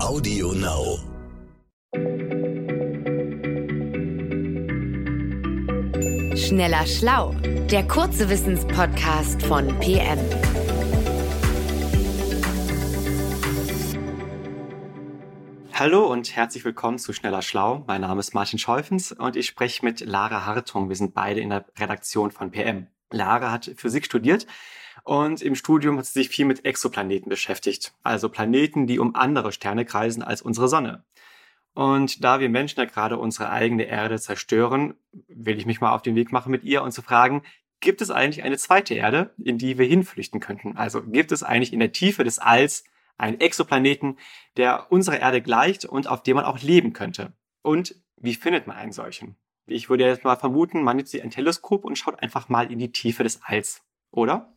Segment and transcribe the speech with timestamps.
[0.00, 0.98] Audio Now.
[6.36, 7.34] Schneller Schlau,
[7.70, 10.18] der kurze Wissenspodcast von PM.
[15.72, 17.82] Hallo und herzlich willkommen zu Schneller Schlau.
[17.88, 20.88] Mein Name ist Martin Scheufens und ich spreche mit Lara Hartung.
[20.88, 22.86] Wir sind beide in der Redaktion von PM.
[23.10, 24.46] Lara hat Physik studiert
[25.04, 29.52] und im Studium hat sie sich viel mit Exoplaneten beschäftigt, also Planeten, die um andere
[29.52, 31.04] Sterne kreisen als unsere Sonne.
[31.74, 34.94] Und da wir Menschen ja gerade unsere eigene Erde zerstören,
[35.28, 37.42] will ich mich mal auf den Weg machen mit ihr und zu fragen,
[37.80, 40.76] gibt es eigentlich eine zweite Erde, in die wir hinflüchten könnten?
[40.76, 42.84] Also gibt es eigentlich in der Tiefe des Alls
[43.16, 44.18] einen Exoplaneten,
[44.56, 47.32] der unserer Erde gleicht und auf dem man auch leben könnte?
[47.62, 49.36] Und wie findet man einen solchen?
[49.68, 52.78] Ich würde jetzt mal vermuten, man nimmt sich ein Teleskop und schaut einfach mal in
[52.78, 54.52] die Tiefe des Alls, oder?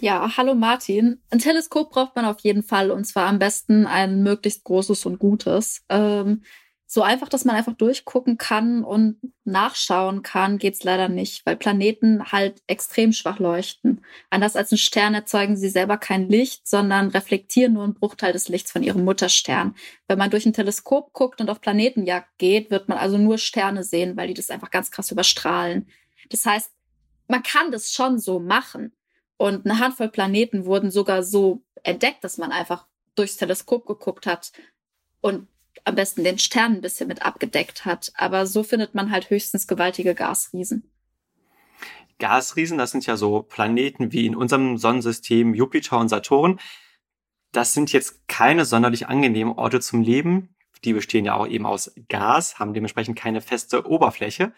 [0.00, 1.20] Ja, hallo Martin.
[1.30, 5.18] Ein Teleskop braucht man auf jeden Fall und zwar am besten ein möglichst großes und
[5.18, 5.84] gutes.
[5.88, 6.42] Ähm,
[6.86, 12.30] so einfach, dass man einfach durchgucken kann und nachschauen kann, geht's leider nicht, weil Planeten
[12.30, 14.04] halt extrem schwach leuchten.
[14.30, 18.48] Anders als ein Stern erzeugen sie selber kein Licht, sondern reflektieren nur einen Bruchteil des
[18.48, 19.74] Lichts von ihrem Mutterstern.
[20.08, 23.82] Wenn man durch ein Teleskop guckt und auf Planetenjagd geht, wird man also nur Sterne
[23.82, 25.88] sehen, weil die das einfach ganz krass überstrahlen.
[26.28, 26.70] Das heißt,
[27.28, 28.92] man kann das schon so machen.
[29.36, 34.52] Und eine Handvoll Planeten wurden sogar so entdeckt, dass man einfach durchs Teleskop geguckt hat
[35.20, 35.48] und
[35.84, 38.12] am besten den Stern ein bisschen mit abgedeckt hat.
[38.16, 40.90] Aber so findet man halt höchstens gewaltige Gasriesen.
[42.18, 46.60] Gasriesen, das sind ja so Planeten wie in unserem Sonnensystem Jupiter und Saturn.
[47.52, 50.54] Das sind jetzt keine sonderlich angenehmen Orte zum Leben.
[50.84, 54.52] Die bestehen ja auch eben aus Gas, haben dementsprechend keine feste Oberfläche.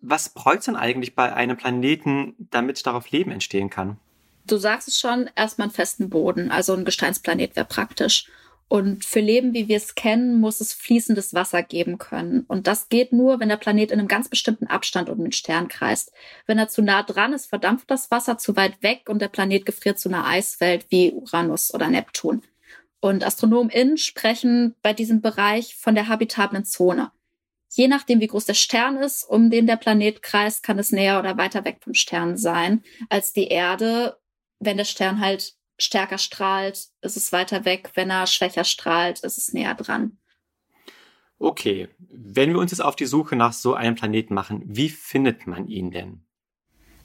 [0.00, 3.98] Was bräuchte es denn eigentlich bei einem Planeten, damit darauf Leben entstehen kann?
[4.46, 8.28] Du sagst es schon, erstmal einen festen Boden, also ein Gesteinsplanet wäre praktisch.
[8.68, 12.44] Und für Leben, wie wir es kennen, muss es fließendes Wasser geben können.
[12.48, 15.68] Und das geht nur, wenn der Planet in einem ganz bestimmten Abstand um den Stern
[15.68, 16.12] kreist.
[16.46, 19.66] Wenn er zu nah dran ist, verdampft das Wasser zu weit weg und der Planet
[19.66, 22.42] gefriert zu einer Eiswelt wie Uranus oder Neptun.
[23.00, 27.12] Und AstronomInnen sprechen bei diesem Bereich von der habitablen Zone.
[27.68, 31.18] Je nachdem, wie groß der Stern ist, um den der Planet kreist, kann es näher
[31.18, 34.16] oder weiter weg vom Stern sein als die Erde,
[34.58, 37.90] wenn der Stern halt stärker strahlt, ist es weiter weg.
[37.94, 40.18] Wenn er schwächer strahlt, ist es näher dran.
[41.38, 45.46] Okay, wenn wir uns jetzt auf die Suche nach so einem Planeten machen, wie findet
[45.46, 46.24] man ihn denn?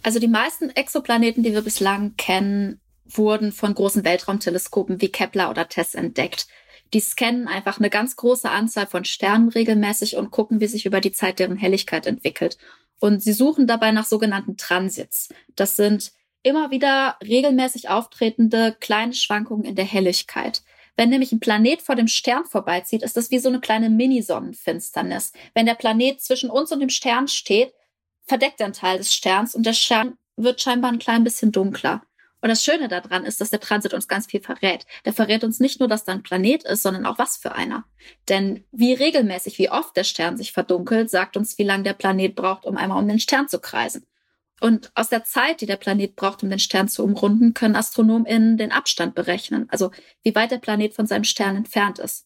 [0.03, 5.67] Also die meisten Exoplaneten, die wir bislang kennen, wurden von großen Weltraumteleskopen wie Kepler oder
[5.67, 6.47] TESS entdeckt.
[6.93, 11.01] Die scannen einfach eine ganz große Anzahl von Sternen regelmäßig und gucken, wie sich über
[11.01, 12.57] die Zeit deren Helligkeit entwickelt.
[12.99, 15.29] Und sie suchen dabei nach sogenannten Transits.
[15.55, 16.11] Das sind
[16.43, 20.63] immer wieder regelmäßig auftretende kleine Schwankungen in der Helligkeit.
[20.95, 25.31] Wenn nämlich ein Planet vor dem Stern vorbeizieht, ist das wie so eine kleine Mini-Sonnenfinsternis.
[25.53, 27.73] Wenn der Planet zwischen uns und dem Stern steht,
[28.25, 32.01] verdeckt er einen Teil des Sterns und der Stern wird scheinbar ein klein bisschen dunkler.
[32.41, 34.85] Und das Schöne daran ist, dass der Transit uns ganz viel verrät.
[35.03, 37.83] Der verrät uns nicht nur, dass da ein Planet ist, sondern auch was für einer.
[38.29, 42.35] Denn wie regelmäßig, wie oft der Stern sich verdunkelt, sagt uns, wie lange der Planet
[42.35, 44.05] braucht, um einmal um den Stern zu kreisen.
[44.61, 48.57] Und aus der Zeit, die der Planet braucht, um den Stern zu umrunden, können AstronomInnen
[48.57, 49.91] den Abstand berechnen, also
[50.23, 52.25] wie weit der Planet von seinem Stern entfernt ist.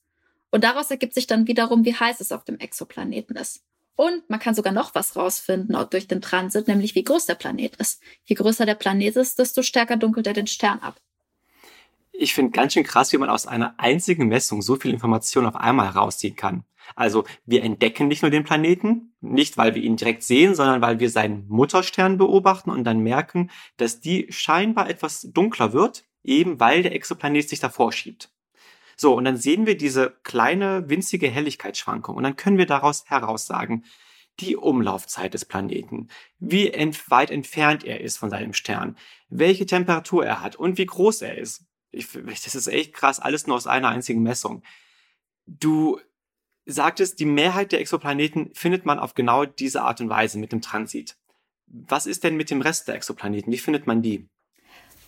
[0.49, 3.63] Und daraus ergibt sich dann wiederum, wie heiß es auf dem Exoplaneten ist.
[3.95, 7.75] Und man kann sogar noch was rausfinden durch den Transit, nämlich wie groß der Planet
[7.75, 8.01] ist.
[8.25, 10.99] Je größer der Planet ist, desto stärker dunkelt er den Stern ab.
[12.11, 15.55] Ich finde ganz schön krass, wie man aus einer einzigen Messung so viel Information auf
[15.55, 16.63] einmal herausziehen kann.
[16.95, 20.99] Also wir entdecken nicht nur den Planeten, nicht weil wir ihn direkt sehen, sondern weil
[20.99, 26.83] wir seinen Mutterstern beobachten und dann merken, dass die scheinbar etwas dunkler wird, eben weil
[26.83, 28.29] der Exoplanet sich davor schiebt.
[28.95, 33.85] So, und dann sehen wir diese kleine, winzige Helligkeitsschwankung und dann können wir daraus heraussagen,
[34.39, 36.07] die Umlaufzeit des Planeten,
[36.39, 38.97] wie ent weit entfernt er ist von seinem Stern,
[39.29, 41.65] welche Temperatur er hat und wie groß er ist.
[41.91, 44.63] Ich, das ist echt krass, alles nur aus einer einzigen Messung.
[45.45, 45.99] Du
[46.65, 50.61] sagtest, die Mehrheit der Exoplaneten findet man auf genau diese Art und Weise mit dem
[50.61, 51.15] Transit.
[51.67, 53.51] Was ist denn mit dem Rest der Exoplaneten?
[53.51, 54.27] Wie findet man die?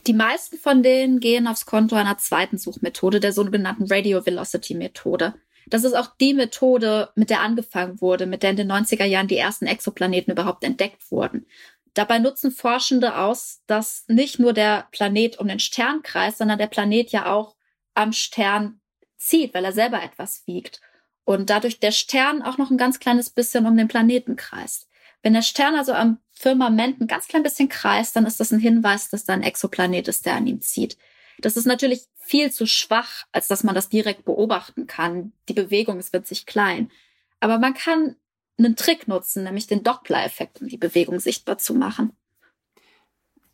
[0.07, 5.33] Die meisten von denen gehen aufs Konto einer zweiten Suchmethode, der sogenannten Radio Velocity Methode.
[5.67, 9.27] Das ist auch die Methode, mit der angefangen wurde, mit der in den 90er Jahren
[9.27, 11.47] die ersten Exoplaneten überhaupt entdeckt wurden.
[11.95, 16.67] Dabei nutzen Forschende aus, dass nicht nur der Planet um den Stern kreist, sondern der
[16.67, 17.55] Planet ja auch
[17.95, 18.81] am Stern
[19.17, 20.81] zieht, weil er selber etwas wiegt
[21.25, 24.87] und dadurch der Stern auch noch ein ganz kleines bisschen um den Planeten kreist.
[25.21, 28.59] Wenn der Stern also am Firmament ein ganz klein bisschen kreist, dann ist das ein
[28.59, 30.97] Hinweis, dass da ein Exoplanet ist, der an ihm zieht.
[31.39, 35.33] Das ist natürlich viel zu schwach, als dass man das direkt beobachten kann.
[35.49, 36.91] Die Bewegung ist winzig klein.
[37.39, 38.15] Aber man kann
[38.57, 42.13] einen Trick nutzen, nämlich den Doppler-Effekt, um die Bewegung sichtbar zu machen.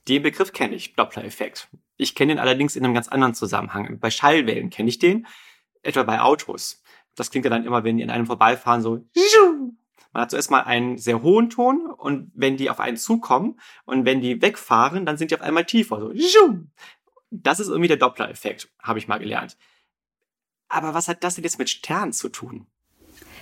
[0.07, 1.69] Den Begriff kenne ich, Doppler-Effekt.
[1.97, 3.99] Ich kenne ihn allerdings in einem ganz anderen Zusammenhang.
[3.99, 5.27] Bei Schallwellen kenne ich den,
[5.83, 6.80] etwa bei Autos.
[7.15, 9.03] Das klingt ja dann immer, wenn die an einem vorbeifahren, so.
[10.13, 14.05] Man hat zuerst mal einen sehr hohen Ton und wenn die auf einen zukommen und
[14.05, 15.99] wenn die wegfahren, dann sind die auf einmal tiefer.
[15.99, 16.13] So.
[17.29, 19.57] Das ist irgendwie der Doppler-Effekt, habe ich mal gelernt.
[20.67, 22.67] Aber was hat das denn jetzt mit Sternen zu tun?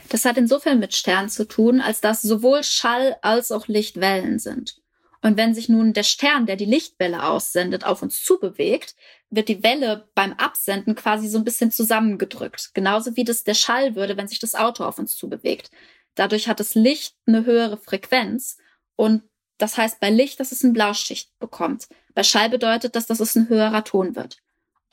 [0.10, 4.82] Das hat insofern mit Sternen zu tun, als dass sowohl Schall als auch Lichtwellen sind.
[5.22, 8.96] Und wenn sich nun der Stern, der die Lichtwelle aussendet, auf uns zubewegt,
[9.30, 12.72] wird die Welle beim Absenden quasi so ein bisschen zusammengedrückt.
[12.74, 15.72] Genauso wie das der Schall würde, wenn sich das Auto auf uns zubewegt.
[16.16, 18.58] Dadurch hat das Licht eine höhere Frequenz
[18.96, 19.24] und
[19.58, 21.88] das heißt bei Licht, dass es einen Blauschicht bekommt.
[22.16, 24.38] Bei Schall bedeutet das, dass es ein höherer Ton wird.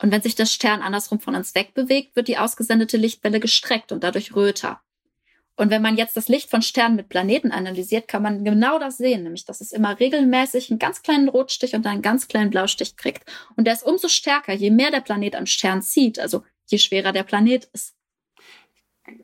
[0.01, 4.03] Und wenn sich der Stern andersrum von uns wegbewegt, wird die ausgesendete Lichtwelle gestreckt und
[4.03, 4.81] dadurch röter.
[5.57, 8.97] Und wenn man jetzt das Licht von Sternen mit Planeten analysiert, kann man genau das
[8.97, 12.95] sehen, nämlich dass es immer regelmäßig einen ganz kleinen Rotstich und einen ganz kleinen Blaustich
[12.95, 13.23] kriegt.
[13.55, 17.11] Und der ist umso stärker, je mehr der Planet am Stern zieht, also je schwerer
[17.11, 17.95] der Planet ist.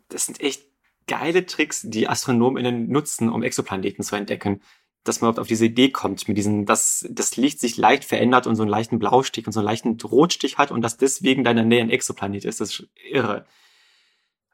[0.09, 0.63] Das sind echt
[1.05, 4.61] geile Tricks, die AstronomInnen nutzen, um Exoplaneten zu entdecken.
[5.03, 8.47] Dass man überhaupt auf diese Idee kommt, mit diesem, dass das Licht sich leicht verändert
[8.47, 11.63] und so einen leichten Blaustich und so einen leichten Rotstich hat und dass deswegen deiner
[11.63, 12.59] Nähe ein Exoplanet ist.
[12.59, 13.45] Das ist irre.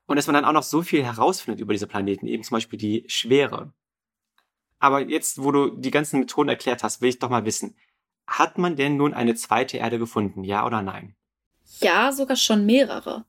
[0.09, 2.79] Und dass man dann auch noch so viel herausfindet über diese Planeten, eben zum Beispiel
[2.79, 3.73] die Schwere.
[4.79, 7.75] Aber jetzt, wo du die ganzen Methoden erklärt hast, will ich doch mal wissen,
[8.25, 11.15] hat man denn nun eine zweite Erde gefunden, ja oder nein?
[11.79, 13.25] Ja, sogar schon mehrere.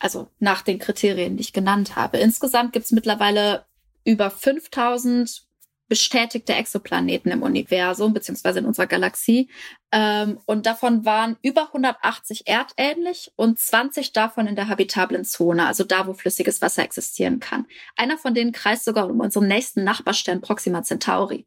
[0.00, 2.18] Also nach den Kriterien, die ich genannt habe.
[2.18, 3.64] Insgesamt gibt es mittlerweile
[4.04, 5.43] über 5000
[5.88, 9.50] bestätigte Exoplaneten im Universum beziehungsweise in unserer Galaxie.
[9.92, 15.84] Ähm, und davon waren über 180 erdähnlich und 20 davon in der habitablen Zone, also
[15.84, 17.66] da, wo flüssiges Wasser existieren kann.
[17.96, 21.46] Einer von denen kreist sogar um unseren nächsten Nachbarstern Proxima Centauri.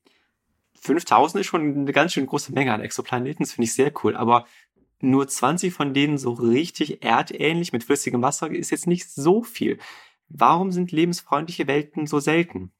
[0.81, 4.15] 5000 ist schon eine ganz schön große Menge an Exoplaneten, das finde ich sehr cool.
[4.15, 4.45] Aber
[4.99, 9.79] nur 20 von denen so richtig erdähnlich mit flüssigem Wasser ist jetzt nicht so viel.
[10.29, 12.71] Warum sind lebensfreundliche Welten so selten?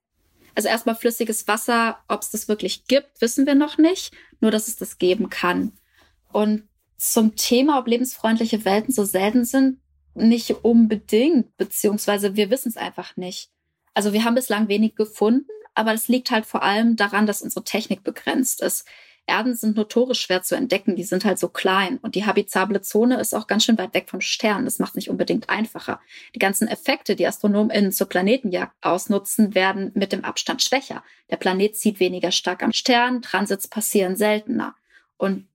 [0.57, 4.12] Also erstmal flüssiges Wasser, ob es das wirklich gibt, wissen wir noch nicht.
[4.39, 5.71] Nur, dass es das geben kann.
[6.33, 6.63] Und
[6.98, 9.80] zum Thema, ob lebensfreundliche Welten so selten sind,
[10.15, 13.51] nicht unbedingt, beziehungsweise wir wissen es einfach nicht.
[13.94, 15.45] Also wir haben bislang wenig gefunden,
[15.75, 18.88] aber es liegt halt vor allem daran, dass unsere Technik begrenzt ist.
[19.27, 23.19] Erden sind notorisch schwer zu entdecken, die sind halt so klein und die habitable Zone
[23.19, 24.63] ist auch ganz schön weit weg vom Stern.
[24.63, 26.00] Das macht nicht unbedingt einfacher.
[26.33, 31.03] Die ganzen Effekte, die AstronomInnen zur Planetenjagd ausnutzen, werden mit dem Abstand schwächer.
[31.29, 34.75] Der Planet zieht weniger stark am Stern, Transits passieren seltener.
[35.18, 35.45] Und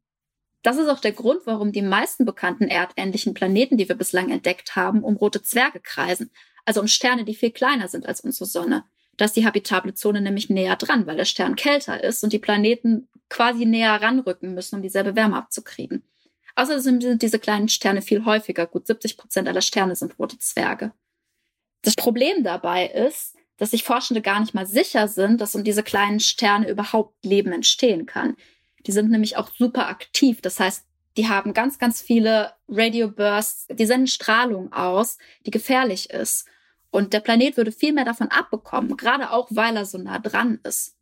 [0.63, 4.77] das ist auch der Grund, warum die meisten bekannten erdähnlichen Planeten, die wir bislang entdeckt
[4.77, 6.31] haben, um rote Zwerge kreisen.
[6.67, 8.85] Also um Sterne, die viel kleiner sind als unsere Sonne.
[9.23, 12.41] Da ist die habitable Zone nämlich näher dran, weil der Stern kälter ist und die
[12.41, 16.03] Planeten quasi näher ranrücken müssen, um dieselbe Wärme abzukriegen.
[16.57, 18.67] Außerdem sind diese kleinen Sterne viel häufiger.
[18.67, 20.91] Gut 70 Prozent aller Sterne sind rote Zwerge.
[21.83, 25.85] Das Problem dabei ist, dass sich Forschende gar nicht mal sicher sind, dass um diese
[25.85, 28.35] kleinen Sterne überhaupt Leben entstehen kann.
[28.87, 30.41] Die sind nämlich auch super aktiv.
[30.41, 30.85] Das heißt,
[31.17, 35.17] die haben ganz, ganz viele Radio Bursts, die senden Strahlung aus,
[35.47, 36.49] die gefährlich ist.
[36.93, 40.61] Und der Planet würde viel mehr davon abbekommen, gerade auch weil er so nah dran
[40.63, 40.95] ist.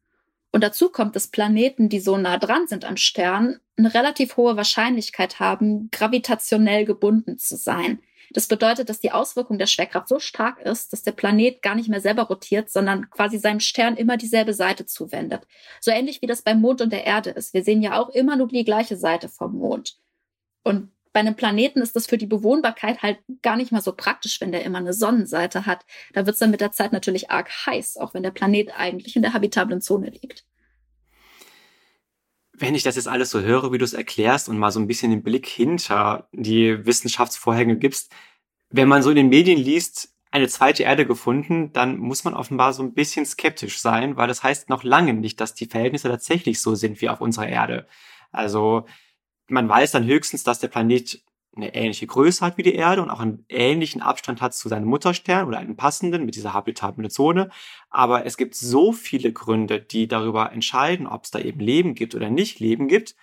[0.52, 4.56] Und dazu kommt, dass Planeten, die so nah dran sind an Sternen, eine relativ hohe
[4.56, 8.00] Wahrscheinlichkeit haben, gravitationell gebunden zu sein.
[8.32, 11.88] Das bedeutet, dass die Auswirkung der Schwerkraft so stark ist, dass der Planet gar nicht
[11.88, 15.48] mehr selber rotiert, sondern quasi seinem Stern immer dieselbe Seite zuwendet.
[15.80, 17.52] So ähnlich wie das beim Mond und der Erde ist.
[17.52, 19.98] Wir sehen ja auch immer nur die gleiche Seite vom Mond.
[20.62, 24.40] Und bei einem Planeten ist das für die Bewohnbarkeit halt gar nicht mal so praktisch,
[24.40, 25.84] wenn der immer eine Sonnenseite hat.
[26.12, 29.16] Da wird es dann mit der Zeit natürlich arg heiß, auch wenn der Planet eigentlich
[29.16, 30.44] in der habitablen Zone liegt.
[32.52, 34.86] Wenn ich das jetzt alles so höre, wie du es erklärst und mal so ein
[34.86, 38.12] bisschen den Blick hinter die Wissenschaftsvorhänge gibst,
[38.68, 42.72] wenn man so in den Medien liest, eine zweite Erde gefunden, dann muss man offenbar
[42.72, 46.60] so ein bisschen skeptisch sein, weil das heißt noch lange nicht, dass die Verhältnisse tatsächlich
[46.60, 47.88] so sind wie auf unserer Erde.
[48.30, 48.86] Also
[49.50, 51.22] man weiß dann höchstens, dass der Planet
[51.56, 54.86] eine ähnliche Größe hat wie die Erde und auch einen ähnlichen Abstand hat zu seinem
[54.86, 57.50] Mutterstern oder einen passenden mit dieser habitablen Zone.
[57.90, 62.14] Aber es gibt so viele Gründe, die darüber entscheiden, ob es da eben Leben gibt
[62.14, 63.16] oder nicht Leben gibt,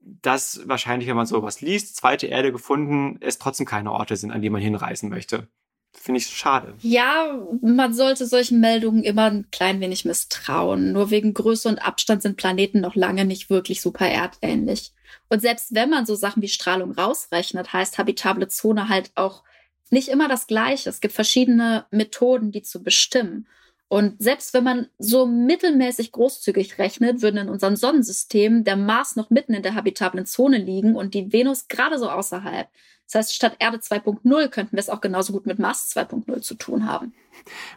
[0.00, 4.42] dass wahrscheinlich, wenn man sowas liest, zweite Erde gefunden, es trotzdem keine Orte sind, an
[4.42, 5.48] die man hinreisen möchte.
[5.92, 6.74] Finde ich schade.
[6.80, 10.92] Ja, man sollte solchen Meldungen immer ein klein wenig misstrauen.
[10.92, 14.92] Nur wegen Größe und Abstand sind Planeten noch lange nicht wirklich super erdähnlich.
[15.28, 19.42] Und selbst wenn man so Sachen wie Strahlung rausrechnet, heißt habitable Zone halt auch
[19.90, 20.88] nicht immer das Gleiche.
[20.88, 23.46] Es gibt verschiedene Methoden, die zu bestimmen.
[23.92, 29.28] Und selbst wenn man so mittelmäßig großzügig rechnet, würden in unserem Sonnensystem der Mars noch
[29.28, 32.68] mitten in der habitablen Zone liegen und die Venus gerade so außerhalb.
[33.04, 36.54] Das heißt, statt Erde 2.0 könnten wir es auch genauso gut mit Mars 2.0 zu
[36.54, 37.12] tun haben.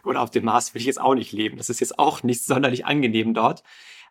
[0.06, 1.58] Oder auf dem Mars will ich jetzt auch nicht leben.
[1.58, 3.62] Das ist jetzt auch nicht sonderlich angenehm dort.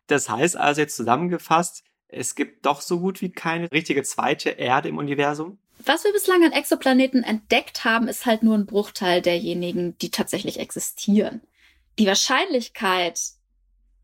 [0.06, 4.90] Das heißt also jetzt zusammengefasst, es gibt doch so gut wie keine richtige zweite Erde
[4.90, 5.58] im Universum.
[5.84, 10.60] Was wir bislang an Exoplaneten entdeckt haben, ist halt nur ein Bruchteil derjenigen, die tatsächlich
[10.60, 11.42] existieren.
[11.98, 13.20] Die Wahrscheinlichkeit,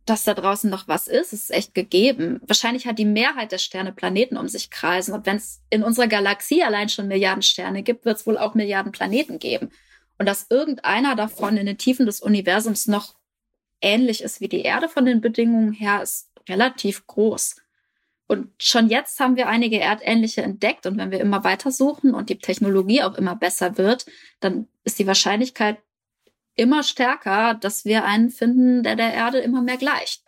[0.06, 2.40] dass da draußen noch was ist, ist echt gegeben.
[2.46, 5.14] Wahrscheinlich hat die Mehrheit der Sterne Planeten um sich kreisen.
[5.14, 8.56] Und wenn es in unserer Galaxie allein schon Milliarden Sterne gibt, wird es wohl auch
[8.56, 9.70] Milliarden Planeten geben.
[10.18, 13.16] Und dass irgendeiner davon in den Tiefen des Universums noch
[13.82, 17.56] ähnlich ist wie die Erde von den Bedingungen her, ist relativ groß.
[18.28, 20.86] Und schon jetzt haben wir einige erdähnliche entdeckt.
[20.86, 24.06] Und wenn wir immer weiter suchen und die Technologie auch immer besser wird,
[24.40, 25.80] dann ist die Wahrscheinlichkeit
[26.56, 30.24] immer stärker, dass wir einen finden, der der Erde immer mehr gleicht.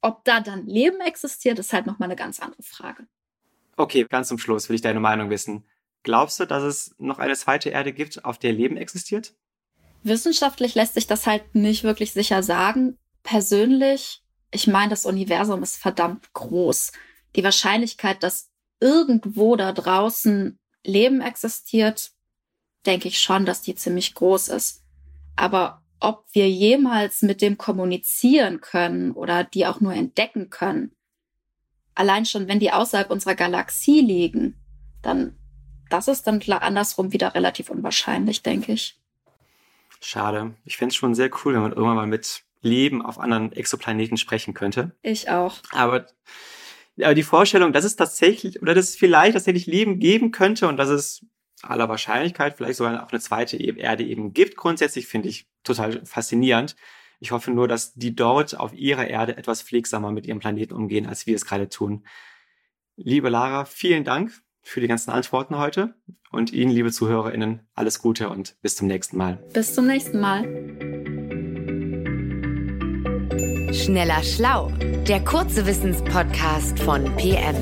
[0.00, 3.06] Ob da dann Leben existiert, ist halt nochmal eine ganz andere Frage.
[3.76, 5.64] Okay, ganz zum Schluss will ich deine Meinung wissen.
[6.02, 9.34] Glaubst du, dass es noch eine zweite Erde gibt, auf der Leben existiert?
[10.02, 12.96] Wissenschaftlich lässt sich das halt nicht wirklich sicher sagen.
[13.24, 16.92] Persönlich, ich meine, das Universum ist verdammt groß
[17.36, 22.12] die Wahrscheinlichkeit, dass irgendwo da draußen Leben existiert,
[22.86, 24.82] denke ich schon, dass die ziemlich groß ist.
[25.38, 30.90] Aber ob wir jemals mit dem kommunizieren können oder die auch nur entdecken können,
[31.94, 34.60] allein schon, wenn die außerhalb unserer Galaxie liegen,
[35.00, 35.38] dann,
[35.90, 38.98] das ist dann andersrum wieder relativ unwahrscheinlich, denke ich.
[40.00, 40.54] Schade.
[40.64, 44.16] Ich fände es schon sehr cool, wenn man irgendwann mal mit Leben auf anderen Exoplaneten
[44.16, 44.96] sprechen könnte.
[45.02, 45.58] Ich auch.
[45.70, 46.06] Aber
[47.00, 50.76] aber die Vorstellung, dass es tatsächlich oder dass es vielleicht tatsächlich Leben geben könnte und
[50.78, 51.24] dass es
[51.62, 56.76] aller Wahrscheinlichkeit vielleicht sogar auch eine zweite Erde eben gibt, grundsätzlich finde ich total faszinierend.
[57.20, 61.06] Ich hoffe nur, dass die dort auf ihrer Erde etwas pflegsamer mit ihrem Planeten umgehen,
[61.06, 62.04] als wir es gerade tun.
[62.96, 65.94] Liebe Lara, vielen Dank für die ganzen Antworten heute
[66.30, 69.36] und Ihnen, liebe ZuhörerInnen, alles Gute und bis zum nächsten Mal.
[69.52, 70.44] Bis zum nächsten Mal.
[73.72, 74.70] Schneller Schlau,
[75.08, 77.56] der kurze Wissenspodcast von PM.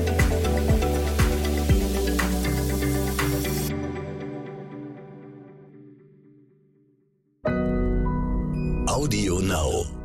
[9.57, 9.96] Now.